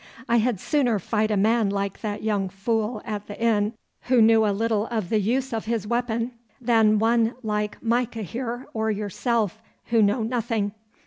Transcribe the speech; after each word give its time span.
'I 0.27 0.37
had 0.37 0.59
sooner 0.59 0.97
fight 0.97 1.29
a 1.29 1.37
man 1.37 1.69
like 1.69 2.01
that 2.01 2.23
young 2.23 2.49
fool 2.49 3.03
at 3.05 3.27
the 3.27 3.39
inn, 3.39 3.73
who 4.05 4.19
knew 4.19 4.47
a 4.47 4.49
little 4.51 4.87
of 4.87 5.09
the 5.11 5.19
use 5.19 5.53
of 5.53 5.65
his 5.65 5.85
weapon, 5.85 6.31
than 6.59 6.97
one 6.97 7.35
like 7.43 7.77
Micah 7.83 8.23
here, 8.23 8.65
or 8.73 8.89
yourself, 8.89 9.61
who 9.91 10.01
know 10.01 10.23
nothing. 10.23 10.71